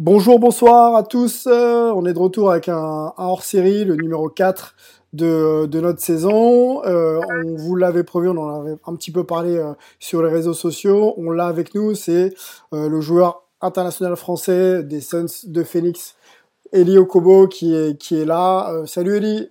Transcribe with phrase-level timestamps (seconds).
[0.00, 1.48] Bonjour, bonsoir à tous.
[1.48, 4.76] Euh, on est de retour avec un, hors-série, le numéro 4
[5.12, 6.84] de, notre saison.
[6.84, 10.30] Euh, on vous l'avait prévu, on en avait un petit peu parlé euh, sur les
[10.30, 11.14] réseaux sociaux.
[11.16, 12.32] On l'a avec nous, c'est
[12.70, 16.14] le joueur international français des Suns de Phoenix,
[16.72, 18.84] Eli Okobo, qui est, qui est là.
[18.86, 19.50] Salut Eli.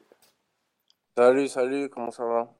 [1.17, 2.56] Salut, salut, comment ça va?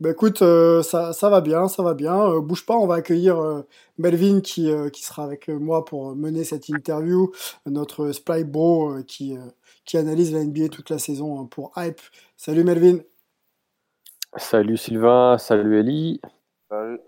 [0.00, 2.30] Bah écoute, euh, ça, ça va bien, ça va bien.
[2.30, 3.62] Euh, bouge pas, on va accueillir euh,
[3.98, 7.32] Melvin qui, euh, qui sera avec moi pour mener cette interview,
[7.66, 9.40] notre Spy Bro euh, qui, euh,
[9.84, 12.00] qui analyse la NBA toute la saison hein, pour Hype.
[12.36, 12.98] Salut Melvin.
[14.36, 16.20] Salut Sylvain, salut Ellie.
[16.70, 17.00] Salut.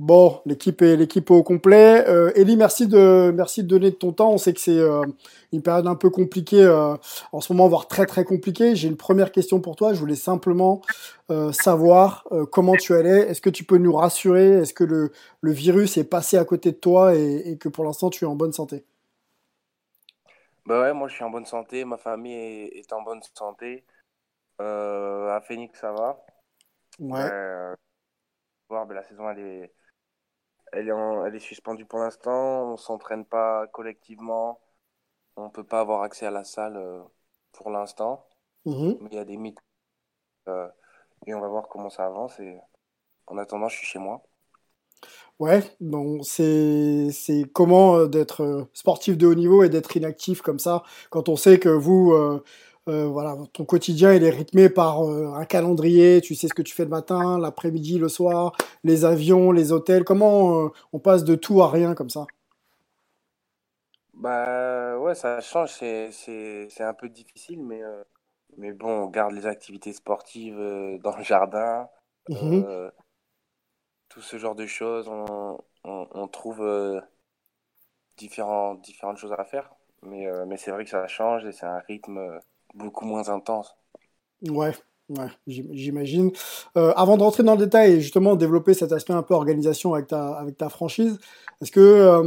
[0.00, 2.08] Bon, l'équipe est l'équipe est au complet.
[2.08, 4.32] Euh, Eli, merci de merci de donner de ton temps.
[4.32, 5.04] On sait que c'est euh,
[5.52, 6.94] une période un peu compliquée euh,
[7.32, 8.74] en ce moment, voire très très compliquée.
[8.74, 9.92] J'ai une première question pour toi.
[9.92, 10.80] Je voulais simplement
[11.30, 13.28] euh, savoir comment tu allais.
[13.28, 14.52] Est-ce que tu peux nous rassurer?
[14.52, 15.12] Est-ce que le,
[15.42, 18.26] le virus est passé à côté de toi et, et que pour l'instant tu es
[18.26, 18.86] en bonne santé?
[20.64, 23.84] Bah ouais, moi je suis en bonne santé, ma famille est, est en bonne santé.
[24.58, 26.24] À Phoenix, ça va.
[26.98, 27.28] Ouais.
[28.70, 29.72] Voir, ben, la saison elle est,
[30.72, 32.72] elle est, en- elle est suspendue pour l'instant.
[32.72, 34.60] On s'entraîne pas collectivement.
[35.36, 37.02] On peut pas avoir accès à la salle euh,
[37.52, 38.26] pour l'instant.
[38.64, 39.00] Mhm.
[39.00, 39.60] Mais il y a des mythes.
[40.48, 40.68] Euh,
[41.26, 42.40] et on va voir comment ça avance.
[42.40, 42.58] Et
[43.28, 44.22] en attendant, je suis chez moi.
[45.38, 50.42] Ouais, donc c'est c'est comment euh, d'être euh, sportif de haut niveau et d'être inactif
[50.42, 52.44] comme ça quand on sait que vous euh,
[52.88, 56.62] euh, voilà ton quotidien il est rythmé par euh, un calendrier, tu sais ce que
[56.62, 58.52] tu fais le matin, l'après-midi, le soir,
[58.84, 62.26] les avions, les hôtels, comment euh, on passe de tout à rien comme ça?
[64.14, 67.82] Bah ouais, ça change, c'est c'est c'est un peu difficile, mais
[68.56, 70.56] mais bon, on garde les activités sportives
[71.02, 71.88] dans le jardin,
[72.42, 72.90] euh,
[74.10, 76.62] tout ce genre de choses, on on, on trouve
[78.16, 81.80] différents différentes choses à faire, mais mais c'est vrai que ça change et c'est un
[81.80, 82.40] rythme
[82.74, 83.74] beaucoup moins intense.
[84.48, 84.72] Ouais,
[85.10, 86.32] ouais, j'im- j'imagine.
[86.76, 89.92] Euh, avant de rentrer dans le détail et justement développer cet aspect un peu organisation
[89.94, 91.18] avec ta, avec ta franchise,
[91.60, 92.22] est-ce que, euh,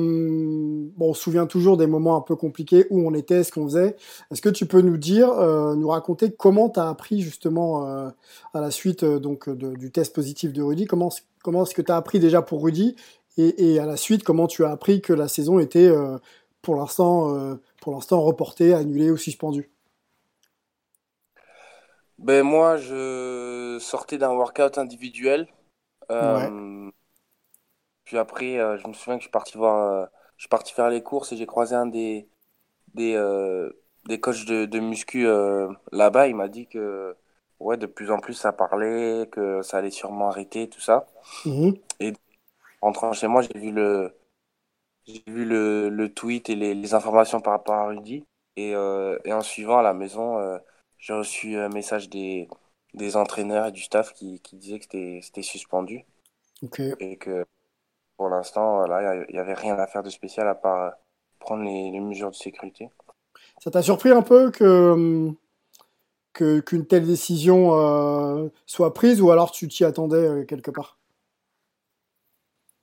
[0.99, 3.95] on se souvient toujours des moments un peu compliqués où on était, ce qu'on faisait.
[4.31, 7.83] Est-ce que tu peux nous dire, euh, nous raconter comment tu as appris justement
[8.53, 11.09] à la suite donc du test positif de Rudy, comment,
[11.43, 12.95] comment est-ce que tu as appris déjà pour Rudy?
[13.37, 15.91] Et, et à la suite, comment tu as appris que la saison était
[16.61, 19.72] pour l'instant pour l'instant reportée, annulée ou suspendue?
[22.23, 25.47] Ben moi, je sortais d'un workout individuel.
[26.09, 26.49] Ouais.
[26.49, 26.91] Euh,
[28.05, 30.05] puis après, euh, je me souviens que je suis parti voir, euh,
[30.37, 32.27] je suis parti faire les courses et j'ai croisé un des
[32.93, 33.71] des euh,
[34.07, 35.25] des coachs de, de muscu
[35.91, 36.27] là-bas.
[36.27, 37.15] Il m'a dit que
[37.59, 41.05] ouais, de plus en plus ça parlait, que ça allait sûrement arrêter, tout ça.
[41.45, 41.73] Mhm.
[41.99, 42.13] Et
[42.81, 44.13] en rentrant chez moi, j'ai vu le
[45.05, 48.25] j'ai vu le, le tweet et les, les informations par rapport à Rudy.
[48.55, 50.57] Et, euh, et en suivant à la maison, euh,
[51.03, 52.49] j'ai reçu un message des,
[52.95, 54.85] des entraîneurs et du staff qui, qui disaient que
[55.21, 56.05] c'était suspendu
[56.61, 56.79] Ok.
[56.99, 57.45] et que
[58.17, 60.91] pour l'instant, voilà, il n'y avait rien à faire de spécial à part euh,
[61.39, 62.89] prendre les, les mesures de sécurité.
[63.59, 65.31] Ça t'a surpris un peu que,
[66.33, 70.97] que, qu'une telle décision euh, soit prise ou alors tu t'y attendais euh, quelque part?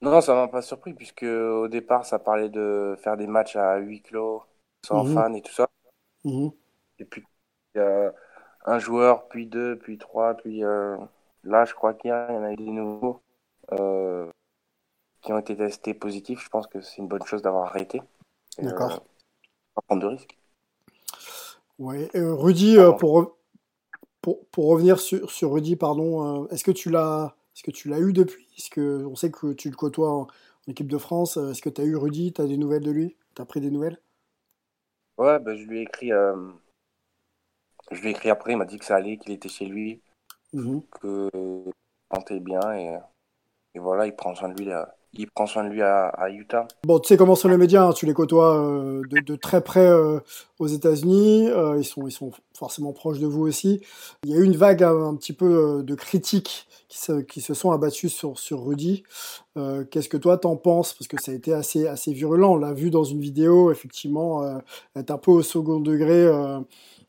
[0.02, 3.76] Non, ça m'a pas surpris puisque au départ, ça parlait de faire des matchs à
[3.78, 4.42] huis clos,
[4.84, 5.04] sans Mhm.
[5.04, 5.68] fans et tout ça.
[6.24, 6.50] Mhm.
[7.00, 7.24] Et puis,
[7.74, 8.12] il y a
[8.66, 10.96] un joueur, puis deux, puis trois, puis euh,
[11.44, 13.20] là, je crois qu'il y en a eu des nouveaux
[13.72, 14.30] euh,
[15.22, 16.42] qui ont été testés positifs.
[16.44, 18.02] Je pense que c'est une bonne chose d'avoir arrêté.
[18.58, 19.04] Euh, D'accord.
[19.74, 20.36] pas prendre de risques.
[21.78, 22.10] Ouais.
[22.14, 23.38] Euh, Rudy, euh, pour,
[24.20, 27.88] pour, pour revenir sur, sur Rudy, pardon, euh, est-ce que tu l'as, est-ce que tu
[27.88, 28.46] l'as eu depuis?
[28.58, 30.26] Est-ce que on sait que tu le côtoies en, en
[30.70, 31.38] équipe de France.
[31.38, 32.32] euh, Est-ce que tu as eu Rudy?
[32.32, 33.16] Tu as des nouvelles de lui?
[33.34, 33.98] Tu as pris des nouvelles?
[35.16, 36.50] Ouais, ben, je lui ai écrit, euh,
[37.90, 40.00] je lui ai écrit après, il m'a dit que ça allait, qu'il était chez lui.
[40.52, 40.82] Mhm.
[41.00, 41.30] que
[42.12, 42.98] sentait bien et,
[43.76, 46.28] et voilà, il prend soin de lui, à, il prend soin de lui à, à
[46.28, 46.66] Utah.
[46.84, 49.60] Bon, tu sais comment sont les médias, hein, tu les côtoies euh, de, de très
[49.60, 50.18] près euh,
[50.58, 53.80] aux États-Unis, euh, ils, sont, ils sont forcément proches de vous aussi.
[54.24, 57.40] Il y a eu une vague un, un petit peu de critiques qui se, qui
[57.40, 59.04] se sont abattues sur, sur Rudy.
[59.90, 60.94] Qu'est-ce que toi t'en penses?
[60.94, 62.54] Parce que ça a été assez, assez virulent.
[62.54, 64.60] On l'a vu dans une vidéo, effectivement,
[64.96, 66.26] être un peu au second degré,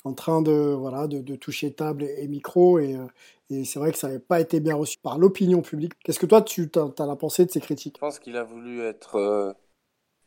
[0.03, 2.79] en train de, voilà, de, de toucher table et, et micro.
[2.79, 3.05] Et, euh,
[3.49, 5.93] et c'est vrai que ça n'avait pas été bien reçu par l'opinion publique.
[6.03, 7.95] Qu'est-ce que toi, tu as, as la pensée de ces critiques?
[7.97, 9.53] Je pense qu'il a voulu être euh,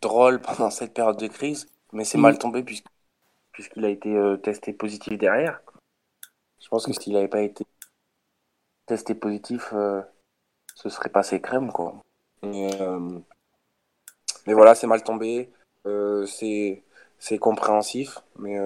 [0.00, 2.22] drôle pendant cette période de crise, mais c'est Mhm.
[2.22, 5.60] mal tombé puisqu'il a été euh, testé positif derrière.
[6.60, 7.64] Je pense que s'il n'avait pas été
[8.86, 10.02] testé positif, euh,
[10.74, 11.94] ce serait passé crème, quoi.
[12.42, 12.68] Et,
[14.46, 15.50] mais voilà, c'est mal tombé.
[16.26, 16.82] C'est
[17.18, 18.58] c'est compréhensif, mais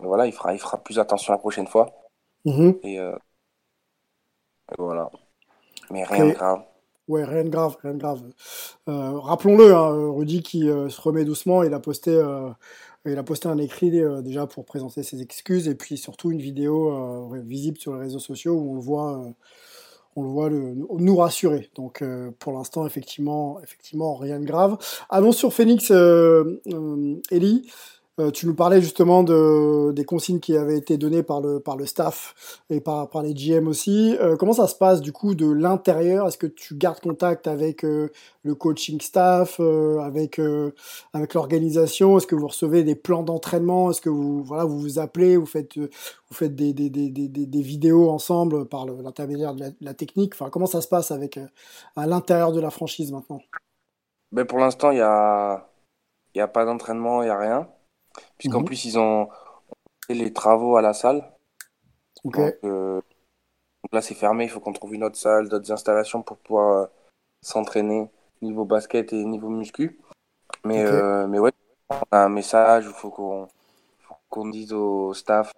[0.00, 1.92] voilà, il fera, il fera plus attention la prochaine fois.
[2.44, 2.80] Mhm.
[2.82, 3.16] Et, euh,
[4.72, 5.10] et voilà.
[5.90, 6.62] Mais rien de grave.
[7.08, 8.22] Ouais, rien de grave, rien de grave.
[8.88, 12.10] Euh, Rappelons-le, hein, Rudy qui euh, se remet doucement, il a posté,
[13.06, 13.90] il a posté un écrit
[14.22, 18.54] déjà pour présenter ses excuses et puis surtout une vidéo visible sur les réseaux sociaux
[18.54, 19.24] où on le voit,
[20.16, 21.70] on le voit le- nous rassurer.
[21.76, 22.04] Donc
[22.38, 24.76] pour l'instant, effectivement, effectivement, rien de grave.
[25.08, 25.90] Allons sur Phoenix,
[27.30, 27.70] Ellie.
[28.18, 31.76] Euh, tu nous parlais justement de, des consignes qui avaient été données par le, par
[31.76, 34.16] le staff et par, par les GM aussi.
[34.20, 36.26] Euh, comment ça se passe du coup de l'intérieur?
[36.26, 38.10] Est-ce que tu gardes contact avec euh,
[38.42, 40.40] le coaching staff, avec,
[41.12, 42.18] avec l'organisation?
[42.18, 43.90] Est-ce que vous recevez des plans d'entraînement?
[43.90, 45.88] Est-ce que vous, voilà, vous vous appelez Vous faites, vous
[46.32, 50.34] faites des, des, des, des, des- vidéos ensemble par l'intermédiaire de, la- technique?
[50.34, 51.38] Enfin, Comment ça se passe avec,
[51.96, 53.40] à l'intérieur de la franchise maintenant?
[54.32, 55.68] Ben pour l'instant, il n'y a,
[56.34, 57.68] il y a pas d'entraînement, il n'y a rien.
[58.38, 58.64] Puisqu'en Mhm.
[58.64, 59.28] plus, ils ont
[60.06, 61.24] fait les travaux à la salle.
[62.24, 62.34] Donc,
[62.64, 63.00] euh,
[63.82, 64.44] donc là, c'est fermé.
[64.44, 66.86] Il faut qu'on trouve une autre salle, d'autres installations pour pouvoir euh,
[67.42, 68.08] s'entraîner
[68.42, 69.98] niveau basket et niveau muscu.
[70.64, 71.52] Mais, euh, mais ouais,
[71.90, 72.84] on a un message.
[72.86, 73.48] Il faut qu'on
[74.30, 75.52] qu'on dise au staff,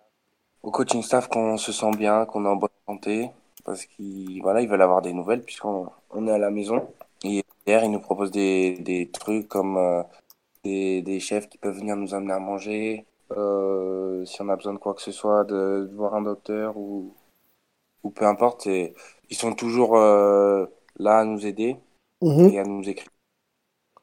[0.62, 3.30] au coaching staff qu'on se sent bien, qu'on est en bonne santé.
[3.64, 6.88] Parce qu'ils voilà, ils veulent avoir des nouvelles puisqu'on on est à la maison.
[7.24, 10.04] Et hier, ils nous proposent des, des trucs comme
[10.64, 13.06] des, des chefs qui peuvent venir nous amener à manger.
[13.32, 16.76] Euh, si on a besoin de quoi que ce soit, de, de voir un docteur
[16.76, 17.14] ou,
[18.02, 18.66] ou peu importe.
[18.66, 18.94] Et
[19.30, 20.66] ils sont toujours euh,
[20.98, 21.76] là à nous aider
[22.22, 22.50] Mhm.
[22.50, 23.10] et à nous écrire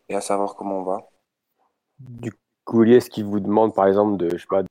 [0.10, 1.08] et à savoir comment on va.
[2.00, 2.32] Du
[2.66, 4.64] coup, est-ce qu'ils vous demandent, par exemple, de, je sais pas,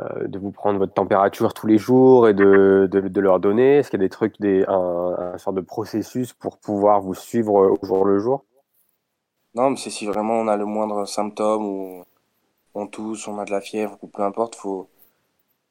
[0.00, 3.78] euh, de vous prendre votre température tous les jours et de, de, de leur donner?
[3.78, 7.14] Est-ce qu'il y a des trucs, des, un, un sort de processus pour pouvoir vous
[7.14, 8.44] suivre au jour le jour?
[9.54, 12.04] Non, mais c'est si vraiment on a le moindre symptôme ou
[12.74, 14.88] on tousse, on a de la fièvre ou peu importe, faut,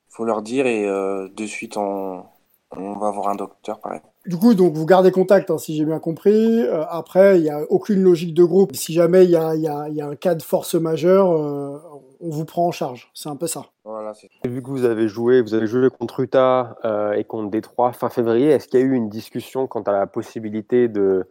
[0.09, 2.23] faut leur dire et euh, de suite on,
[2.71, 4.01] on va voir un docteur pareil.
[4.25, 6.61] Du coup, donc vous gardez contact, hein, si j'ai bien compris.
[6.61, 8.75] Euh, après, il n'y a aucune logique de groupe.
[8.75, 10.75] Si jamais il y a, il y, a, il y a un cas de force
[10.75, 11.79] majeure, euh,
[12.19, 13.09] on vous prend en charge.
[13.13, 13.67] C'est un peu ça.
[13.85, 17.49] Voilà, c'est Vu que vous avez joué, vous avez joué contre Utah euh, et contre
[17.49, 21.25] Détroit fin février, est-ce qu'il y a eu une discussion quant à la possibilité de,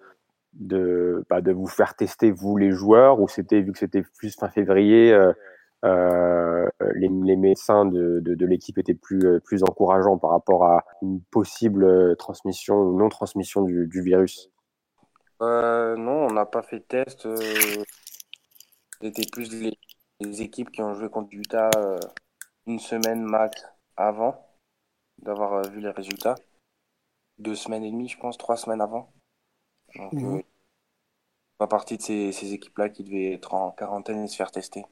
[0.59, 4.35] de, bah, de vous faire tester, vous les joueurs, ou c'était, vu que c'était plus
[4.35, 5.33] fin février, euh,
[5.85, 10.85] euh, les, les médecins de, de, l'équipe étaient plus, euh, plus encourageants par rapport à
[11.03, 14.51] une possible transmission ou non-transmission du, du virus?
[15.41, 17.29] Non, on n'a pas fait de test.
[19.01, 19.79] C'était plus les,
[20.21, 21.71] les équipes qui ont joué contre Utah
[22.67, 23.67] une semaine max
[23.97, 24.47] avant
[25.19, 26.37] d'avoir vu les résultats.
[27.39, 29.13] Deux semaines et demie, je pense, trois semaines avant.
[29.95, 30.37] Donc, Mhm.
[30.37, 30.43] euh,
[31.59, 34.85] pas partie de ces, ces équipes-là qui devaient être en quarantaine et se faire tester.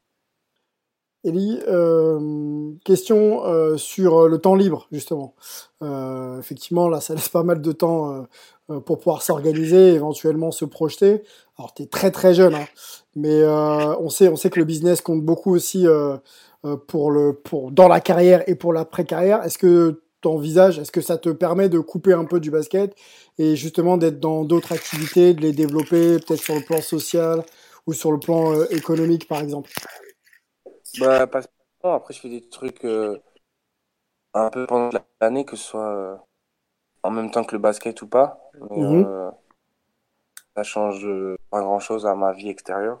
[1.23, 5.33] Ellie, euh, question euh, sur le temps libre, justement.
[5.81, 8.21] Euh, effectivement, là, ça laisse pas mal de temps euh,
[8.69, 11.23] euh, pour pouvoir s'organiser, éventuellement se projeter.
[11.57, 12.67] Alors, tu es très très jeune, hein,
[13.15, 16.15] mais euh, on, sait, on sait que le business compte beaucoup aussi euh,
[16.63, 19.43] euh, pour le, pour, dans la carrière et pour l'après-carrière.
[19.43, 22.95] Est-ce que tu envisages, est-ce que ça te permet de couper un peu du basket
[23.37, 27.43] et justement d'être dans d'autres activités, de les développer, peut-être sur le plan social
[27.85, 29.69] ou sur le plan euh, économique, par exemple?
[30.99, 31.41] Bah, pas
[31.83, 33.19] non, après, je fais des trucs euh,
[34.33, 34.89] un peu pendant
[35.21, 36.15] l'année, que ce soit euh,
[37.03, 38.39] en même temps que le basket ou pas.
[38.71, 39.29] Mais, euh,
[40.55, 41.05] ça change
[41.51, 42.97] pas grand-chose à ma vie extérieure.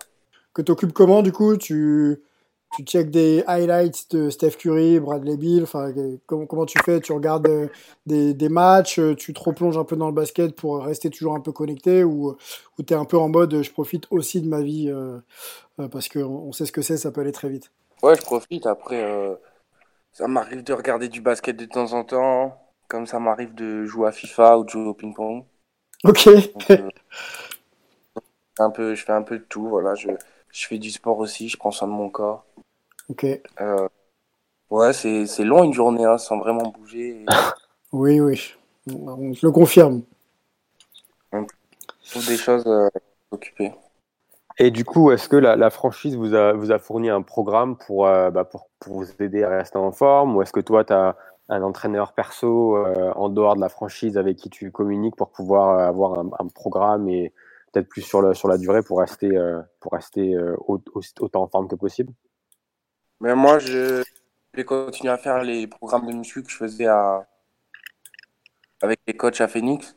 [0.53, 1.57] que t'occupes comment du coup?
[1.57, 2.21] Tu
[2.75, 5.93] tu check des highlights de Steph Curry, Bradley Beal, enfin
[6.25, 6.99] comment, comment tu fais?
[6.99, 7.67] Tu regardes euh,
[8.05, 11.35] des, des matchs, euh, tu te replonges un peu dans le basket pour rester toujours
[11.35, 12.35] un peu connecté ou
[12.77, 15.19] ou t'es un peu en mode je profite aussi de ma vie euh,
[15.89, 17.71] parce que on on sait ce que c'est, ça peut aller très vite.
[18.01, 18.65] Ouais, je profite.
[18.67, 19.35] Après, euh,
[20.13, 22.57] ça m'arrive de regarder du basket de temps en temps.
[22.87, 25.45] comme ça m'arrive de jouer à FIFA ou de jouer au ping-pong.
[26.03, 26.29] Ok.
[26.69, 26.93] Donc,
[28.59, 29.67] un peu, je fais un peu de tout.
[29.67, 30.09] Voilà, je,
[30.51, 31.49] je fais du sport aussi.
[31.49, 32.45] Je prends soin de mon corps.
[33.09, 33.25] Ok.
[33.61, 33.87] Euh,
[34.69, 37.23] ouais, c'est c'est long une journée hein, sans vraiment bouger.
[37.23, 37.25] Et
[37.93, 38.53] Oui, oui.
[38.91, 40.01] On je le confirme.
[42.09, 42.87] trouve des choses euh,
[43.31, 43.73] occupées.
[44.57, 47.75] Et du coup, est-ce que la, la franchise vous a, vous a fourni un programme
[47.77, 50.35] pour, euh, bah, pour, pour vous aider à rester en forme?
[50.35, 51.15] Ou est-ce que toi, tu as
[51.49, 55.77] un entraîneur perso euh, en dehors de la franchise avec qui tu communiques pour pouvoir
[55.79, 57.33] euh, avoir un, un programme et
[57.73, 61.01] peut-être plus sur, le, sur la durée pour rester, euh, pour rester euh, au- au-
[61.19, 62.13] autant en forme que possible?
[63.21, 64.03] Mais moi, je
[64.53, 67.27] vais continuer à faire les programmes de muscu que je faisais à...
[68.81, 69.95] avec les coachs à Phoenix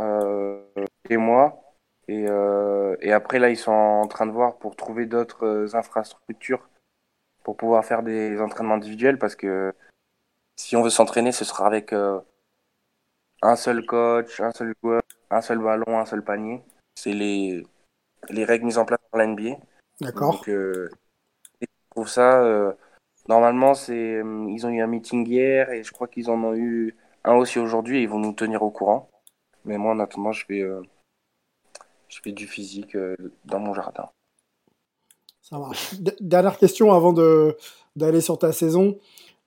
[0.00, 0.62] euh,
[1.08, 1.60] et moi.
[2.08, 6.68] Et, euh, et après, là, ils sont en train de voir pour trouver d'autres infrastructures
[7.44, 9.72] pour pouvoir faire des entraînements individuels parce que
[10.56, 12.20] si on veut s'entraîner, ce sera avec euh,
[13.42, 16.62] un seul coach, un seul joueur, un seul ballon, un seul panier.
[16.96, 17.66] C'est les,
[18.30, 19.56] les règles mises en place par la NBA.
[20.00, 20.32] D'accord.
[20.32, 20.90] Donc, euh,
[21.94, 22.42] trouve ça.
[22.42, 22.72] euh,
[23.28, 26.54] normalement, c'est, euh, ils ont eu un meeting hier et je crois qu'ils en ont
[26.54, 29.08] eu un aussi aujourd'hui et ils vont nous tenir au courant.
[29.64, 30.82] Mais moi, en attendant, je fais, euh,
[32.08, 32.96] je du physique
[33.44, 34.10] dans mon jardin.
[35.40, 35.94] Ça marche.
[36.20, 37.56] Dernière question avant de
[37.96, 38.98] d'aller sur ta saison.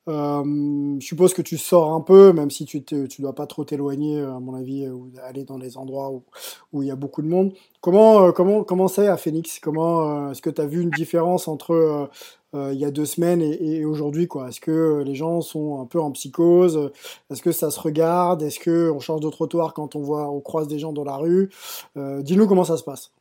[0.07, 3.65] Euh, je suppose que tu sors un peu, même si tu ne dois pas trop
[3.65, 6.23] t'éloigner, euh, à mon avis, euh, ou aller dans les endroits où,
[6.71, 7.53] où il y a beaucoup de monde.
[7.81, 9.59] Comment comment comment c'est à Phoenix?
[9.59, 12.09] Comment est-ce que tu as vu une différence entre
[12.55, 14.47] euh, il y a deux semaines et, et aujourd'hui quoi?
[14.49, 16.91] Est-ce que les gens sont un peu en psychose?
[17.29, 18.41] Est-ce que ça se regarde?
[18.43, 21.17] Est-ce que on change de trottoir quand on voit on croise des gens dans la
[21.17, 21.49] rue?
[21.97, 23.11] Euh, Dis-nous comment ça se passe.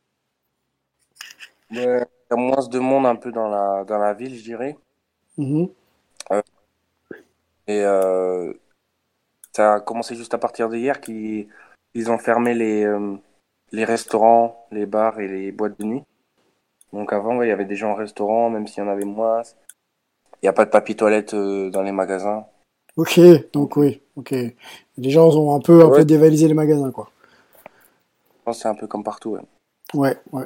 [1.69, 4.77] Il y a moins de monde un peu dans la, dans la ville, je dirais.
[5.37, 5.67] Mhm.
[7.67, 8.53] Et euh,
[9.53, 11.47] ça a commencé juste à partir d'hier qu'ils
[11.93, 13.15] ils ont fermé les, euh,
[13.71, 16.03] les restaurants, les bars et les boîtes de nuit.
[16.93, 19.03] Donc avant, ouais, il y avait des gens au restaurant, même s'il y en avait
[19.05, 19.41] moins.
[20.41, 22.45] Il n'y a pas de papier toilette euh, dans les magasins.
[22.95, 23.19] Ok,
[23.51, 24.31] donc oui, ok.
[24.97, 25.97] Les gens ont un peu, un Ouais.
[25.99, 27.09] peu dévalisé les magasins, quoi.
[27.65, 29.31] Je pense que c'est un peu comme partout.
[29.31, 29.41] ouais.
[29.93, 30.45] Ouais, ouais.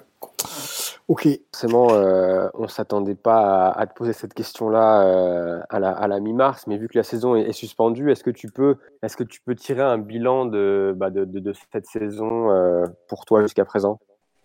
[1.12, 1.28] Ok.
[1.54, 5.92] Forcément, euh, on ne s'attendait pas à, à te poser cette question-là euh, à la,
[5.92, 8.78] à la mi-mars, mais vu que la saison est, est suspendue, est-ce que tu peux,
[9.04, 12.86] est-ce que tu peux tirer un bilan de, bah, de, de, de cette saison euh,
[13.10, 14.00] pour toi jusqu'à présent?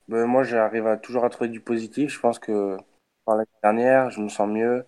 [0.09, 2.13] Ben, moi, j'arrive à toujours à trouver du positif.
[2.13, 2.77] Je pense que
[3.25, 4.85] par l'année dernière, je me sens mieux.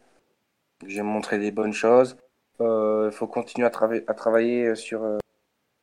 [0.85, 2.17] J'ai montré des bonnes choses.
[2.59, 5.19] Il faut continuer à, trava- à travailler sur, euh,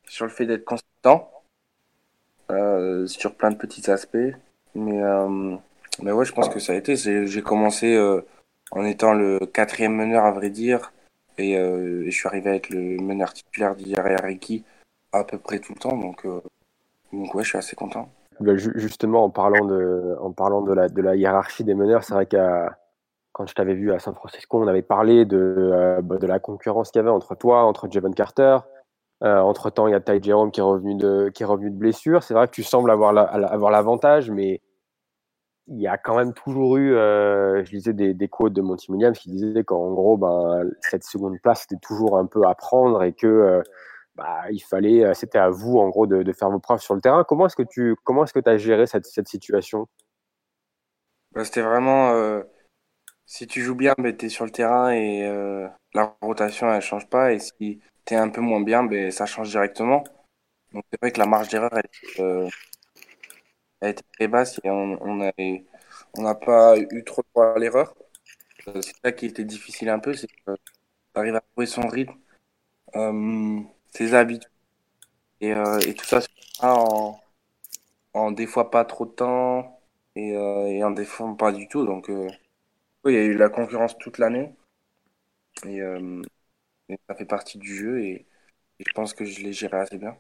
[0.10, 1.32] sur le fait d'être consistant,
[2.52, 4.36] euh, sur plein de petits aspects.
[4.76, 5.56] Mais, euh,
[6.02, 6.96] mais ouais, je pense que ça a été.
[6.96, 8.22] J'ai commencé euh,
[8.72, 10.92] en étant le quatrième meneur, à vrai dire.
[11.38, 13.76] Et, euh, je suis arrivé à être le meneur titulaire
[14.24, 14.64] Ricky
[15.12, 15.98] à peu près tout le temps.
[15.98, 16.42] Donc, euh,
[17.12, 18.10] donc ouais, je suis assez content.
[18.40, 22.04] Bah, ju- Justement, en parlant de, en parlant de la, de la hiérarchie des meneurs,
[22.04, 22.78] c'est vrai qu'à
[23.32, 26.40] quand je t'avais vu à San Francisco, on avait parlé de, euh, bah, de la
[26.40, 28.60] concurrence qu'il y avait entre toi, entre Javon Carter.
[29.22, 31.76] Entre temps, il y a Ty Jerome qui est revenu de, qui est revenu de
[31.76, 32.22] blessure.
[32.22, 34.62] C'est vrai que tu sembles avoir l'avantage, mais
[35.68, 38.88] il y a quand même toujours eu, euh, je lisais des, des quotes de Monty
[39.16, 43.14] qui disaient qu'en gros, ben, cette seconde place, c'était toujours un peu à prendre et
[43.14, 43.64] que euh,
[44.16, 46.94] bah, il fallait, euh, c'était à vous, en gros, de, de faire vos preuves sur
[46.94, 47.24] le terrain.
[47.24, 49.88] Comment est-ce que tu comment est-ce que as géré cette, cette situation?
[51.32, 52.42] Bah, c'était vraiment,
[53.26, 55.28] si tu joues bien, ben, tu es sur le terrain et
[55.94, 57.34] la rotation, elle change pas.
[57.34, 60.04] Et si tu es un peu moins bien, ben, ça change directement.
[60.74, 62.50] Donc c'est vrai que la marge d'erreur, elle,
[63.82, 65.32] elle était très basse et on a-
[66.18, 67.96] n'a pas eu trop droit à l'erreur.
[68.66, 70.28] C'est ça qui était difficile un peu, c'est
[71.16, 72.16] d'arriver à trouver son rythme,
[72.96, 73.60] euh,
[73.94, 74.50] ses habitudes
[75.42, 76.22] et, euh, tout ça
[76.62, 77.20] en,
[78.14, 79.82] en des fois pas trop de temps
[80.16, 81.86] et, euh, en des fois pas du tout.
[81.86, 82.10] Donc
[83.06, 84.54] il y a eu la concurrence toute l'année
[85.66, 85.82] et,
[86.90, 88.26] et ça fait partie du jeu et
[88.80, 90.18] je pense que je l'ai géré assez bien.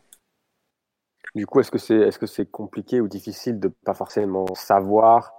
[1.34, 5.34] Du coup, est-ce que c'est est-ce que c'est compliqué ou difficile de pas forcément savoir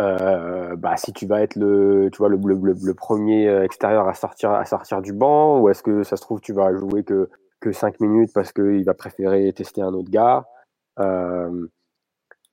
[0.00, 4.14] euh, bah, si tu vas être le tu vois le, le, premier euh, extérieur à
[4.14, 7.30] sortir à sortir du banc ou est-ce que ça se trouve tu vas jouer que
[7.60, 10.44] que cinq minutes parce qu'il va préférer tester un autre gars
[10.98, 11.68] euh,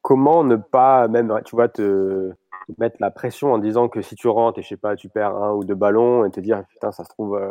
[0.03, 2.29] comment ne pas même tu vois te,
[2.67, 5.09] te mettre la pression en disant que si tu rentres et je sais pas tu
[5.09, 7.41] perds un ou deux ballons et te dire putain ça se trouve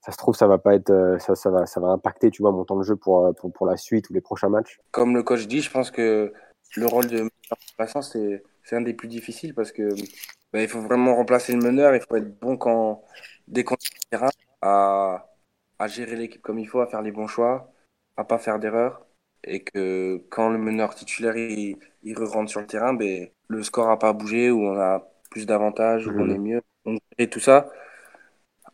[0.00, 2.42] ça se trouve ça va pas être euh, ça, ça va ça va impacter tu
[2.42, 4.80] vois mon temps de jeu pour euh, pour, pour la suite ou les prochains matchs
[4.90, 6.32] Comme le coach dit, je pense que
[6.76, 7.30] le rôle de meneur
[7.70, 9.88] remplaçant, c'est c'est un des plus difficiles parce que
[10.52, 13.04] bah, il faut vraiment remplacer le meneur, il faut être bon quand
[13.48, 14.30] dès qu'on est sur le terrain
[14.62, 15.26] à,
[15.78, 17.72] à gérer l'équipe comme il faut, à faire les bons choix,
[18.16, 19.06] à pas faire d'erreurs.
[19.42, 23.88] Et que quand le meneur titulaire il, il rentre sur le terrain, ben, le score
[23.88, 26.62] n'a pas bougé, ou on a plus d'avantages, ou on est mieux.
[27.18, 27.70] et tout ça,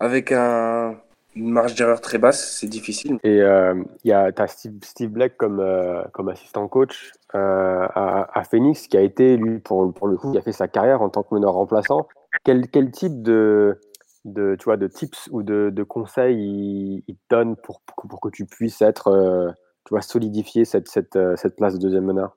[0.00, 1.00] avec un,
[1.36, 3.18] une marge d'erreur très basse, c'est difficile.
[3.22, 3.74] Et euh,
[4.04, 8.44] il y a as Steve, Steve Black comme, euh, comme assistant coach euh, à, à,
[8.44, 11.10] Phoenix, qui a été, lui, pour, pour le coup, qui a fait sa carrière en
[11.10, 12.08] tant que meneur remplaçant.
[12.42, 13.78] Quel, quel type de,
[14.24, 18.20] de, tu vois, de tips ou de, de conseils il, il, te donne pour, pour
[18.20, 22.34] que tu puisses être, tu vois, solidifier cette, cette, cette place de deuxième meneur?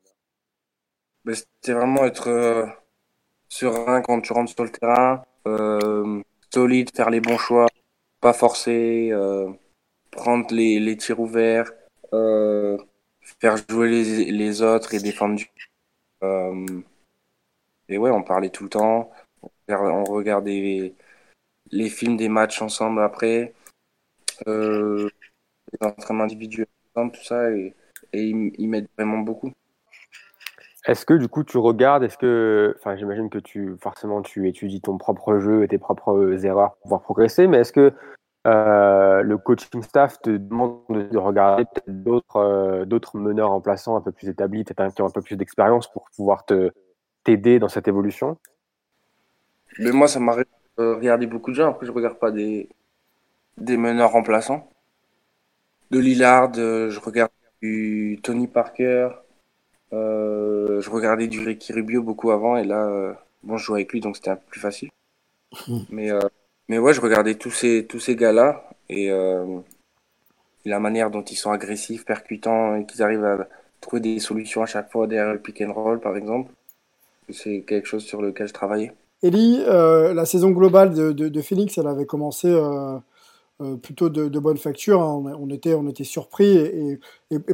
[1.24, 2.68] Ben, C'est vraiment être
[3.48, 5.24] serein quand tu rentres sur le terrain,
[6.54, 7.68] solide, faire les bons choix,
[8.22, 9.52] pas forcer, euh,
[10.12, 11.72] prendre les, les, tirs ouverts,
[12.14, 12.78] euh,
[13.22, 15.50] faire jouer les, les, autres et défendre du.
[16.24, 16.66] Euh,
[17.88, 19.12] et ouais, on parlait tout le temps.
[19.70, 20.96] On regardait
[21.72, 23.54] les, films des matchs ensemble après,
[24.46, 25.10] les
[25.82, 27.76] entraînements individuels ensemble, tout ça, et,
[28.14, 29.54] et ils, ils m'aident vraiment beaucoup.
[30.90, 34.82] Est-ce que du coup tu regardes, est-ce que, enfin j'imagine que tu forcément tu étudies
[34.82, 37.94] ton propre jeu et tes propres erreurs pour pouvoir progresser, mais est-ce que
[38.48, 41.66] euh, le coaching staff te demande de regarder
[42.36, 45.92] euh, d'autres meneurs remplaçants un peu plus établis, peut-être qui ont un peu plus d'expérience
[45.92, 46.72] pour pouvoir te
[47.24, 48.38] t'aider dans cette évolution?
[49.78, 52.68] Mais moi ça de regarder beaucoup de gens, après je regarde pas des
[53.60, 54.68] meneurs remplaçants.
[55.92, 57.30] De Lillard, euh, je regarde
[57.62, 59.10] Tony Parker, euh,
[59.92, 64.02] je regardais du Ricky Rubio beaucoup avant et là, euh, bon, je jouais avec lui
[64.02, 64.90] donc c'était un peu plus facile.
[65.90, 66.20] Mais, euh,
[66.68, 69.10] mais ouais, je regardais tous ces, tous ces gars-là et
[70.66, 73.48] la manière dont ils sont agressifs, percutants et qu'ils arrivent à
[73.82, 76.52] trouver des solutions à chaque fois derrière le pick and roll par exemple.
[77.32, 78.94] C'est quelque chose sur lequel je travaillais.
[79.24, 82.98] Ellie, la saison globale de, de, de, Phoenix, elle avait commencé euh,
[83.82, 85.02] plutôt de, bonne facture.
[85.02, 85.36] Hein.
[85.38, 87.00] On, était, on était surpris et,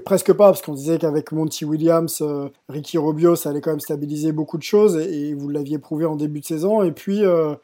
[0.06, 3.80] presque pas parce qu'on disait qu'avec Monty Williams, euh, Ricky Rubio, ça allait quand même
[3.80, 6.84] stabiliser beaucoup de choses et, vous l'aviez prouvé en début de saison.
[6.84, 7.56] Et puis, euh,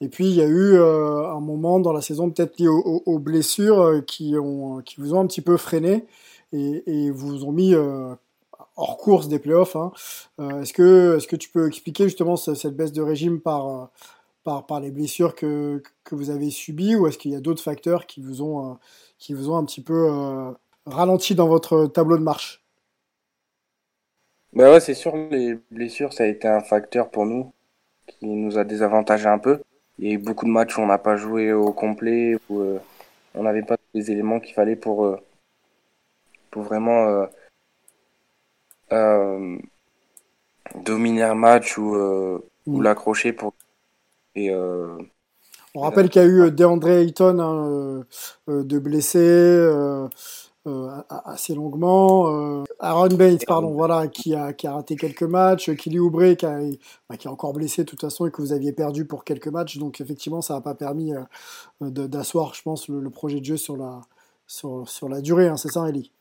[0.00, 4.02] et puis il y a eu un moment dans la saison peut-être lié aux, blessures
[4.06, 6.06] qui, ont, qui vous ont un petit peu freiné
[6.52, 7.74] et, vous ont mis
[8.76, 9.74] hors course des playoffs.
[9.74, 9.90] Hein.
[10.62, 13.90] est-ce que, est-ce que tu peux expliquer justement cette baisse de régime par
[14.66, 18.06] par, les blessures que, que vous avez subies ou est-ce qu'il y a d'autres facteurs
[18.06, 18.74] qui vous ont, euh,
[19.18, 20.50] qui vous ont un petit peu euh,
[20.86, 22.62] ralenti dans votre tableau de marche?
[24.54, 27.52] Bah ouais, c'est sûr, les blessures, ça a été un facteur pour nous
[28.06, 29.60] qui nous a désavantagé un peu.
[29.98, 32.60] Il y a eu beaucoup de matchs où on n'a pas joué au complet, où
[32.60, 32.78] euh,
[33.34, 35.18] on n'avait pas les éléments qu'il fallait pour,
[36.50, 37.26] pour vraiment
[40.74, 41.94] dominer un match ou,
[42.66, 42.82] ou mm.
[42.82, 43.52] l'accrocher pour
[44.46, 44.98] euh,
[45.74, 48.04] On rappelle qu'il y a eu DeAndre Ayton hein,
[48.48, 49.18] euh, de blessés.
[49.18, 50.08] Euh,
[51.24, 52.62] assez longuement.
[52.78, 55.74] Aaron Baines, pardon, voilà, qui a, qui a raté quelques matchs.
[55.76, 56.58] Kelly Oubre, qui, a,
[57.08, 59.48] bah, qui est encore blessé de toute façon et que vous aviez perdu pour quelques
[59.48, 59.78] matchs.
[59.78, 61.14] Donc, effectivement, ça n'a pas permis
[61.80, 64.02] d'asseoir, je pense, le, projet de jeu sur la,
[64.46, 65.48] sur, sur la durée.
[65.48, 66.12] Hein, c'est ça, Ellie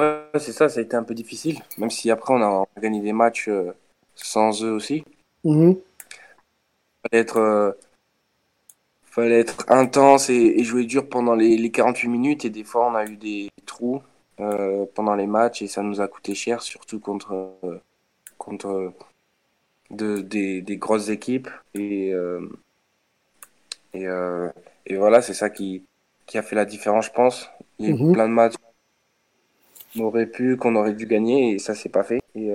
[0.00, 1.58] Ouais, c'est ça, ça a été un peu difficile.
[1.76, 3.50] Même si après, on a gagné des matchs
[4.14, 5.04] sans eux aussi.
[5.44, 5.76] Mm-hmm
[7.02, 7.72] fallait être, euh,
[9.04, 12.44] fallait être intense et, jouer dur pendant les, les, 48 minutes.
[12.44, 14.02] Et des fois, on a eu des trous
[14.40, 17.34] euh, pendant les matchs et ça nous a coûté cher, surtout contre,
[17.64, 17.78] euh,
[18.38, 18.92] contre
[19.90, 21.48] de, des, des, grosses équipes.
[21.74, 22.12] Et,
[23.94, 24.06] et,
[24.86, 25.84] et voilà, c'est ça qui,
[26.26, 27.50] qui a fait la différence, je pense.
[27.78, 28.12] Il y a eu mhm.
[28.12, 28.54] plein de matchs
[29.94, 32.22] qu'on aurait pu, qu'on aurait dû gagner et ça s'est pas fait.
[32.34, 32.48] Et,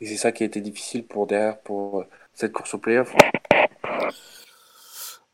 [0.00, 3.14] et c'est ça qui a été difficile pour derrière, pour cette course au playoff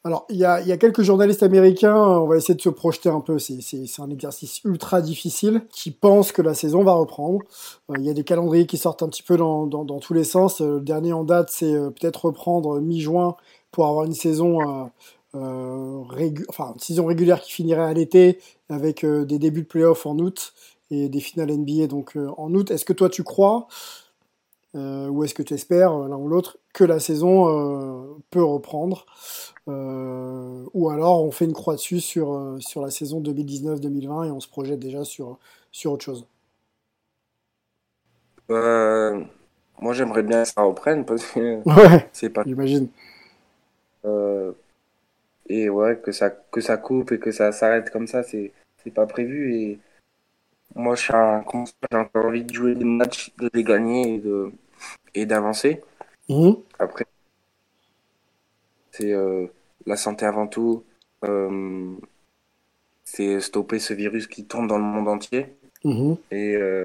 [0.03, 2.71] alors, il y, a, il y a, quelques journalistes américains, on va essayer de se
[2.71, 7.41] projeter un peu, c'est un exercice ultra difficile, qui pensent que la saison va reprendre.
[7.91, 10.63] Euh, il y a des calendriers qui sortent un petit peu dans, tous les sens.
[10.63, 13.37] Euh, le dernier en date, c'est euh, peut-être reprendre mi-juin
[13.73, 14.91] pour avoir une saison,
[15.35, 18.39] régulière qui finirait à l'été,
[18.71, 20.55] avec des débuts de playoff en août
[20.91, 22.71] et des finales NBA donc en août.
[22.71, 23.69] Est-ce que toi tu crois
[24.77, 29.05] euh, ou est-ce que tu espères, l'un ou l'autre, que la saison euh, peut reprendre
[29.69, 34.39] euh, Ou alors on fait une croix dessus sur, sur la saison 2019-2020 et on
[34.39, 35.39] se projette déjà sur,
[35.73, 36.27] sur autre chose?
[38.49, 41.63] Moi j'aimerais bien que ça reprenne parce que
[42.13, 42.43] c'est pas.
[42.45, 42.89] J'imagine.
[45.49, 48.53] et ouais, que ça, que ça coupe et que ça s'arrête comme ça, c'est
[48.95, 49.55] pas prévu.
[49.55, 49.79] Et
[50.75, 54.53] moi, j'ai encore envie de jouer des matchs, de les gagner et de
[55.15, 55.83] et d'avancer.
[56.79, 57.07] Après,
[58.93, 59.47] c'est euh,
[59.87, 60.85] la santé avant tout.
[61.25, 61.95] Euh,
[63.05, 65.55] c'est stopper ce virus qui tourne dans le monde entier
[65.85, 66.17] Mhm.
[66.31, 66.85] et euh,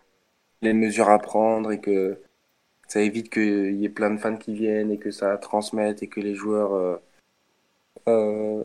[0.62, 2.18] les mesures à prendre et que
[2.88, 6.08] ça évite qu'il y ait plein de fans qui viennent et que ça transmette et
[6.08, 7.02] que les joueurs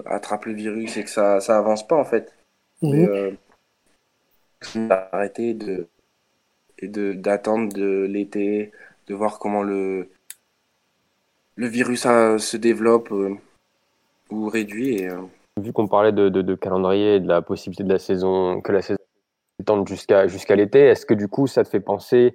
[0.06, 2.32] attrapent le virus et que ça ça avance pas en fait.
[2.82, 3.36] Mhm.
[4.76, 5.88] Euh, arrêter de
[6.78, 8.72] et d'attendre de l'été,
[9.06, 10.08] de voir comment le
[11.56, 13.34] le virus euh, se développe euh,
[14.30, 15.20] ou réduit euh,
[15.60, 18.98] Vu qu'on parlait de, calendrier et de la possibilité de la saison, que la saison
[19.58, 22.34] s'étende jusqu'à jusqu'à l'été, est-ce que du coup ça te fait penser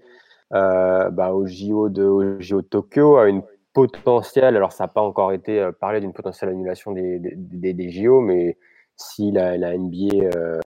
[0.54, 3.42] euh, bah, au JO de, au JO Tokyo, à une
[3.74, 8.22] potentielle, alors ça n'a pas encore été euh, parlé d'une potentielle annulation des, des, JO,
[8.22, 8.58] mais
[8.96, 10.60] si la NBA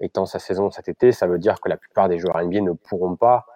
[0.00, 2.72] étend sa saison cet été, ça veut dire que la plupart des joueurs NBA ne
[2.72, 3.46] pourront pas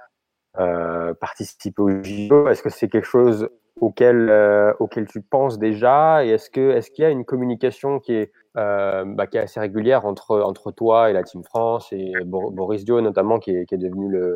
[0.59, 2.49] euh, participer aux JO.
[2.49, 3.49] Est-ce que c'est quelque chose
[3.81, 6.25] auquel, euh, auquel tu penses déjà?
[6.25, 10.07] Et est-ce qu'il y a une communication qui est, euh, bah, qui est assez régulière
[10.07, 13.75] entre, entre toi et la Team France et Bo- Boris Dio notamment qui est, qui
[13.75, 14.33] est devenu le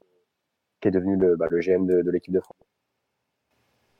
[0.80, 2.56] qui est devenu le, bah, le GM de, l'équipe de France?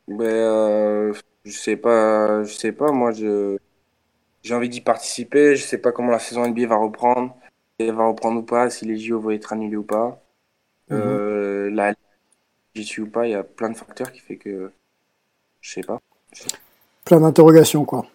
[0.08, 2.90] Ben, euh, je sais pas, je sais pas.
[2.90, 5.56] Moi, j'ai envie d'y participer.
[5.56, 7.36] Je sais pas comment la saison NBA va reprendre,
[7.90, 10.22] va reprendre ou pas, si les JO vont être annulés ou pas.
[10.90, 11.94] Euh, la
[12.74, 13.26] j'y suis ou pas.
[13.26, 14.70] Il y a plein de facteurs qui fait que
[15.60, 15.98] je sais pas.
[17.04, 18.06] Plein d'interrogations, quoi.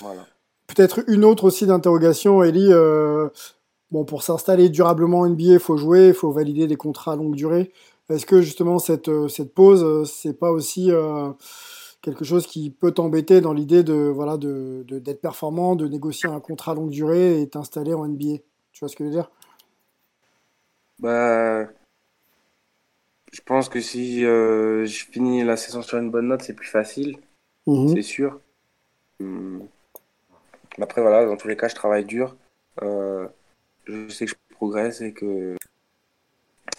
[0.00, 0.26] Voilà.
[0.66, 2.72] Peut-être une autre aussi d'interrogation, Ellie.
[2.72, 3.28] euh,
[3.90, 7.16] bon, pour s'installer durablement en NBA, il faut jouer, il faut valider des contrats à
[7.16, 7.72] longue durée.
[8.10, 11.30] Est-ce que justement cette, euh, cette pause, euh, c'est pas aussi euh,
[12.02, 16.28] quelque chose qui peut t'embêter dans l'idée de voilà de de- d'être performant, de négocier
[16.28, 18.38] un contrat à longue durée et t'installer en NBA
[18.76, 19.30] Tu vois ce que je veux dire?
[20.98, 21.68] Bah,
[23.32, 26.66] je pense que si euh, je finis la saison sur une bonne note, c'est plus
[26.66, 27.18] facile,
[27.66, 27.94] Mhm.
[27.94, 28.40] c'est sûr.
[30.78, 32.36] Mais Après, voilà, dans tous les cas, je travaille dur.
[32.82, 33.26] Euh,
[33.86, 35.56] je sais que je progresse et que,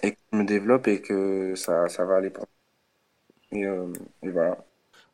[0.01, 2.47] et que je me développe et que ça, ça va aller pour
[3.51, 3.91] et, euh,
[4.23, 4.57] et voilà.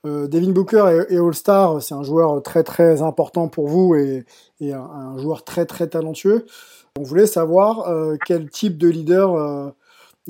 [0.05, 4.25] Euh, Devin Booker est, est All-Star, c'est un joueur très très important pour vous et,
[4.59, 6.45] et un, un joueur très très talentueux.
[6.99, 9.69] On voulait savoir euh, quel type de leader euh,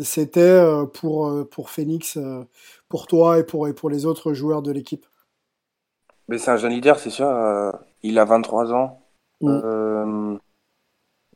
[0.01, 2.43] c'était euh, pour, euh, pour Phoenix, euh,
[2.88, 5.05] pour toi et pour, et pour les autres joueurs de l'équipe.
[6.27, 7.27] Mais c'est un jeune leader, c'est sûr.
[7.27, 9.01] euh, il a 23 ans.
[9.41, 9.49] Mm.
[9.49, 10.38] Euh,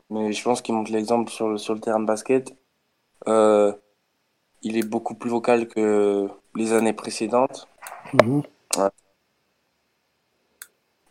[0.09, 2.55] mais je pense qu'il montre l'exemple sur le, sur le terrain de basket.
[3.27, 3.73] Euh,
[4.61, 7.67] il est beaucoup plus vocal que les années précédentes.
[8.13, 8.43] Mhm.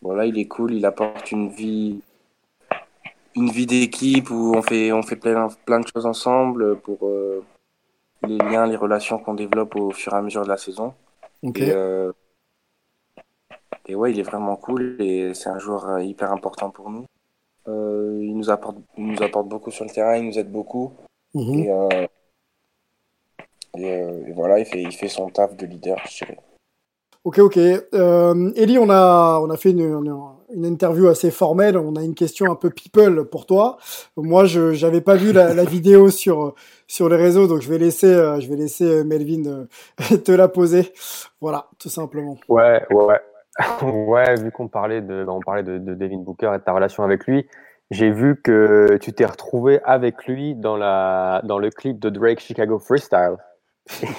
[0.01, 2.01] Voilà, il est cool, il apporte une vie,
[3.35, 7.43] une vie d'équipe où on fait, on fait plein, plein de choses ensemble pour euh,
[8.23, 10.93] les liens, les relations qu'on développe au fur et à mesure de la saison.
[11.43, 12.11] Et, euh,
[13.85, 17.05] et ouais, il est vraiment cool et c'est un joueur euh, hyper important pour nous.
[17.67, 20.93] Euh, il nous apporte, il nous apporte beaucoup sur le terrain, il nous aide beaucoup.
[21.33, 21.59] Mhm.
[21.59, 22.07] Et,
[23.77, 26.37] et, et voilà, il fait, il fait son taf de leader, je dirais.
[27.27, 27.57] Ok, ok.
[27.57, 31.77] Euh, Ellie, on a, on a fait une, interview assez formelle.
[31.77, 33.79] On a une question un peu people pour toi.
[34.15, 36.55] Moi, je n'avais pas vu la, la vidéo sur,
[36.87, 40.31] sur les réseaux, donc je vais laisser, euh, je vais laisser euh, Melvin euh, te
[40.31, 40.93] la poser.
[41.41, 42.37] Voilà, tout simplement.
[42.47, 43.19] Ouais, ouais, ouais.
[43.81, 47.03] Ouais, vu qu'on parlait de, on parlait de, de Devin Booker et de ta relation
[47.03, 47.45] avec lui,
[47.91, 52.39] j'ai vu que tu t'es retrouvé avec lui dans la, dans le clip de Drake
[52.39, 53.35] Chicago Freestyle.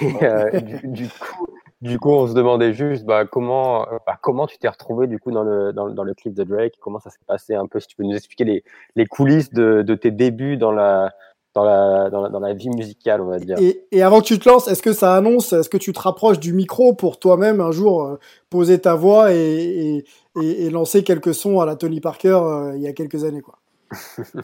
[0.01, 1.47] Et, euh, du, du coup,
[1.81, 5.31] du coup, on se demandait juste, bah, comment, bah, comment tu t'es retrouvé du coup
[5.31, 7.79] dans le, dans, le- dans le clip de Drake, comment ça s'est passé un peu,
[7.79, 8.63] si tu peux nous expliquer les,
[8.95, 11.11] les coulisses de, de tes débuts dans la,
[11.53, 13.57] dans la, dans la, dans la vie musicale, on va dire.
[13.59, 15.99] Et, et avant que tu te lances, est-ce que ça annonce, est-ce que tu te
[15.99, 20.05] rapproches du micro pour toi-même un jour euh, poser ta voix et, et,
[20.41, 23.41] et- et lancer quelques sons à la Tony Parker euh, il y a quelques années,
[23.41, 23.57] quoi?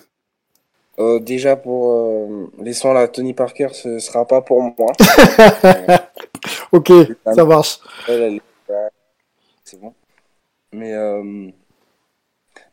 [0.97, 4.93] Euh, déjà pour euh, les sons à la Tony Parker, ce sera pas pour moi.
[6.71, 6.91] Ok,
[7.25, 7.79] ça marche.
[9.63, 9.93] C'est bon.
[10.71, 11.49] Mais, euh,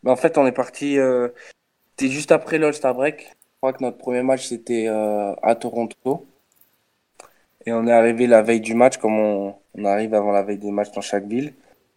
[0.03, 0.99] mais en fait, on est parti.
[0.99, 1.29] Euh,
[1.91, 3.21] c'était juste après l'All-Star Break.
[3.23, 6.27] Je crois que notre premier match c'était euh, à Toronto.
[7.65, 10.59] Et on est arrivé la veille du match, comme on, on arrive avant la veille
[10.59, 11.55] des matchs dans chaque ville.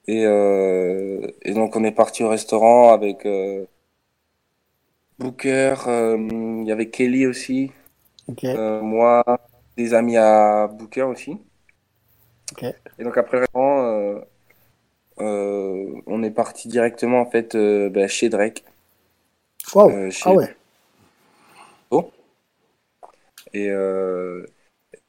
[0.07, 3.27] Et, euh, et donc on est parti au restaurant avec
[5.17, 7.71] Booker, il y avait Kelly aussi,
[8.57, 9.23] moi,
[9.75, 11.39] des amis à Booker aussi.
[12.99, 14.19] Et donc après le restaurant, euh,
[15.19, 18.63] euh, on est parti directement en fait euh, bah, chez Drake.
[20.11, 20.55] Chez- Ah ouais.
[23.53, 24.45] Et, euh,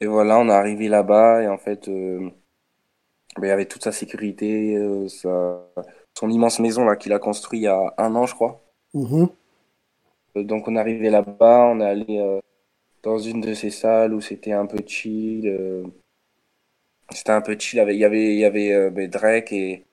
[0.01, 2.29] et voilà, on est arrivé là-bas et en fait, euh,
[3.37, 5.61] bah, il y avait toute sa sécurité, euh, sa-
[6.17, 8.61] son immense maison là qu'il a construit il y a un an, je crois.
[8.93, 9.27] Mhm.
[10.35, 12.39] donc on est arrivé là-bas, on est allé
[13.03, 15.47] dans une de ces salles où c'était un peu chill.
[17.11, 17.83] C'était un peu chill.
[17.89, 19.83] Il y avait, il y avait ben, Drake et,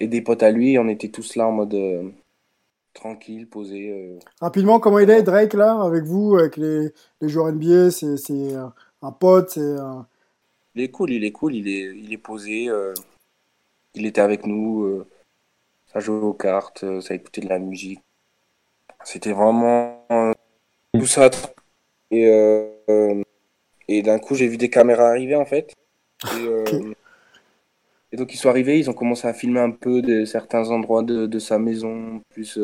[0.00, 0.78] et des potes à lui.
[0.78, 1.76] On était tous là en mode
[2.94, 4.18] tranquille, posé.
[4.40, 8.54] Rapidement, comment il est Drake là avec vous, avec les, les joueurs NBA C'est
[9.02, 9.76] un pote, c'est
[10.74, 12.68] il est cool, il est cool, il est, il est posé.
[12.68, 12.94] Euh,
[13.94, 14.82] il était avec nous.
[14.84, 15.06] Euh,
[15.92, 18.00] ça jouait aux cartes, euh, ça écoutait de la musique.
[19.04, 20.04] C'était vraiment
[20.94, 21.30] tout ça.
[22.10, 22.24] Et,
[23.88, 25.74] et d'un coup, j'ai vu des caméras arriver en fait.
[28.12, 31.02] Et, donc, ils sont arrivés, ils ont commencé à filmer un peu de certains endroits
[31.02, 32.60] de, de sa maison, plus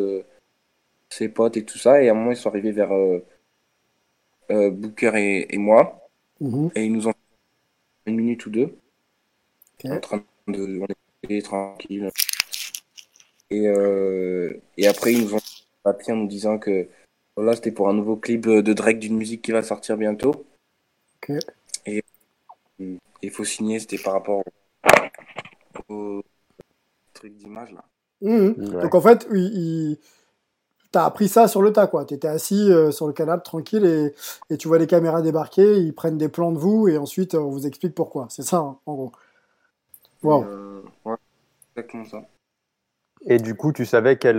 [1.08, 2.00] ses potes et tout ça.
[2.00, 2.90] Et à un moment, ils sont arrivés vers
[4.48, 6.08] Booker et, et moi.
[6.40, 6.70] Mhm.
[6.76, 7.14] Et ils nous ont
[8.06, 8.76] une minute ou deux.
[9.84, 10.86] En train de, on
[11.24, 12.10] était tranquille.
[13.50, 15.40] Et, euh, et après, ils nous ont
[15.82, 16.88] papier en nous disant que
[17.36, 20.44] voilà, c'était pour un nouveau clip de Drake d'une musique qui va sortir bientôt.
[23.22, 24.42] Il faut signer, c'était par rapport
[25.88, 26.22] au,
[27.14, 27.85] truc d'image là.
[28.22, 28.80] Mmh.
[28.80, 29.98] Donc en fait, il,
[30.92, 32.04] t'as appris ça sur le tas, quoi.
[32.04, 34.14] T'étais assis euh, sur le canapé tranquille et,
[34.52, 37.40] et, tu vois les caméras débarquer, ils prennent des plans de vous et ensuite euh,
[37.40, 38.26] on vous explique pourquoi.
[38.30, 39.12] C'est ça, hein, en gros.
[40.22, 40.44] Wow.
[40.44, 41.16] Euh, ouais,
[41.76, 42.22] exactement ça.
[43.26, 44.38] Et du coup, tu savais quel,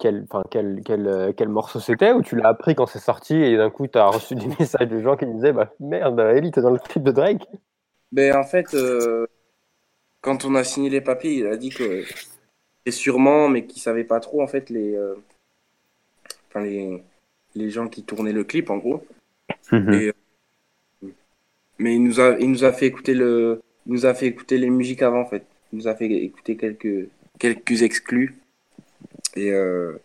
[0.00, 3.70] quel, quel, quel, quel morceau c'était ou tu l'as appris quand c'est sorti et d'un
[3.70, 6.70] coup, tu as reçu des messages de gens qui disaient bah, Merde, Ellie, t'es dans
[6.70, 7.46] le clip de Drake
[8.12, 8.76] ben, En fait,
[10.20, 12.04] quand on a signé les papiers, il a dit que
[12.84, 14.96] c'est sûrement, mais qu'il savait pas trop en fait les
[16.60, 17.02] les,
[17.54, 19.06] les gens qui tournaient le clip en gros.
[19.70, 19.92] Mhm.
[19.94, 20.12] Euh,
[21.78, 24.70] mais il nous a, il nous a fait écouter le, nous a fait écouter les
[24.70, 25.44] musiques avant en fait.
[25.72, 28.34] Il nous a fait écouter quelques, quelques exclus.
[29.34, 29.96] Et, euh,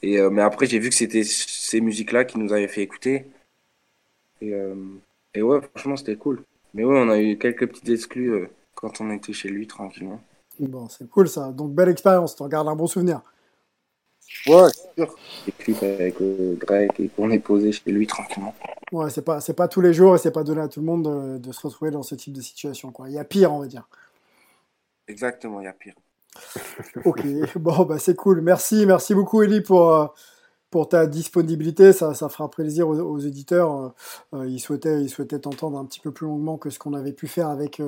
[0.00, 2.82] et euh, mais après j'ai vu que c'était ces musiques là qui nous avaient fait
[2.82, 3.26] écouter.
[4.40, 4.52] Et,
[5.34, 6.42] et ouais, franchement c'était cool.
[6.74, 10.20] Mais ouais, on a eu quelques petites exclus quand on était chez lui tranquillement.
[10.58, 11.50] Bon, c'est cool ça.
[11.52, 13.22] Donc belle expérience, tu en gardes un bon souvenir.
[14.46, 15.14] Ouais, c'est sûr.
[15.46, 18.54] Et puis avec euh, Greg et qu'on est posé chez lui tranquillement.
[18.90, 20.86] Ouais, c'est pas, c'est pas tous les jours et c'est pas donné à tout le
[20.86, 22.90] monde de, se retrouver dans ce type de situation.
[22.92, 23.08] Quoi.
[23.08, 23.88] Il y a pire, on va dire.
[25.08, 25.94] Exactement, il y a pire.
[27.04, 27.22] ok,
[27.56, 28.40] bon, bah, c'est cool.
[28.40, 30.06] Merci, merci beaucoup, Eli, pour, euh,
[30.72, 31.92] pour ta disponibilité.
[31.92, 33.92] Ça, fera plaisir aux, éditeurs.
[34.34, 37.12] Euh, ils, souhaitaient, ils souhaitaient t'entendre un petit peu plus longuement que ce qu'on avait
[37.12, 37.80] pu faire avec,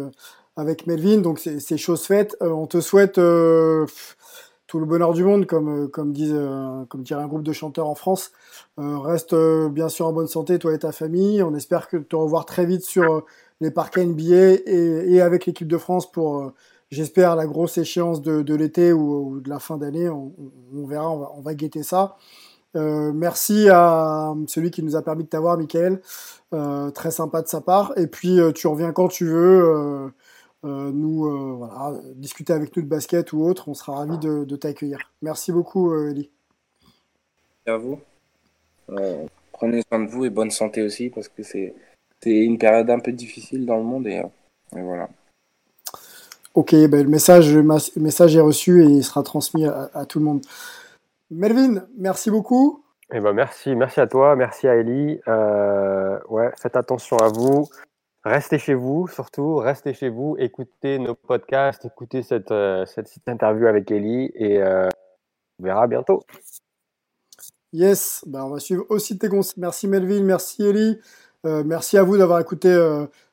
[0.57, 1.19] avec Melvin.
[1.19, 2.37] Donc, c'est chose faite.
[2.41, 3.19] on te souhaite
[4.75, 7.89] tout le bonheur du monde, comme, euh, disent, euh, comme dirait un groupe de chanteurs
[7.89, 8.33] en France.
[8.81, 9.33] Euh, reste
[9.71, 11.45] bien sûr en bonne santé, toi et ta famille.
[11.45, 13.25] On espère que te revoir très vite sur
[13.61, 16.53] les parquets NBA et, avec l'équipe de France pour,
[16.91, 20.09] j'espère, la grosse échéance de, l'été ou, de la fin d'année.
[20.09, 20.33] On,
[20.87, 22.17] verra, on va guetter ça.
[22.77, 26.01] Euh, merci à celui qui nous a permis de t'avoir, Michael.
[26.53, 27.93] Euh, très sympa de sa part.
[27.97, 30.13] Et puis, tu reviens quand tu veux.
[30.65, 34.57] Euh, nous euh, voilà, discuter avec nous de basket ou autre, on sera ravis de,
[34.57, 35.13] t'accueillir.
[35.21, 36.31] Merci beaucoup, euh, Eli.
[37.67, 38.01] Merci à vous.
[39.53, 41.75] prenez soin de vous et bonne santé aussi, parce que c'est
[42.25, 44.23] une période un peu difficile dans le monde et,
[44.73, 45.11] voilà.
[46.55, 47.63] Ok, ben le, message, le
[47.97, 50.41] message est reçu et il sera transmis à, tout le monde.
[51.35, 52.85] Melvin, merci beaucoup.
[53.13, 55.21] Eh ben merci, merci à toi, merci à Ellie.
[56.29, 57.69] ouais, faites attention à vous.
[58.25, 63.67] Restez chez vous, surtout, restez chez vous, écoutez nos podcasts, écoutez cette, euh, cette, interview
[63.67, 64.89] avec Ellie et euh,
[65.59, 66.23] on verra bientôt.
[67.75, 69.57] Yes, ben on va suivre aussi tes conseils.
[69.59, 70.99] Merci Melvin, merci Ellie.
[71.45, 72.75] Euh, merci à vous d'avoir écouté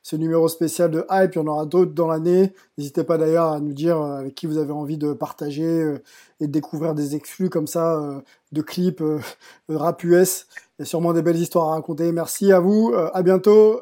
[0.04, 1.36] ce numéro spécial de Hype.
[1.36, 2.54] Il y en aura d'autres dans l'année.
[2.78, 5.96] N'hésitez pas d'ailleurs à nous dire avec qui vous avez envie de partager
[6.40, 8.22] et de découvrir des exclus comme ça
[8.52, 9.04] de clips
[9.70, 10.48] rap US.
[10.78, 12.12] Il y a sûrement des belles histoires à raconter.
[12.12, 12.94] Merci à vous.
[12.96, 13.82] à bientôt.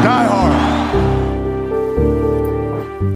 [0.00, 0.61] Die hard.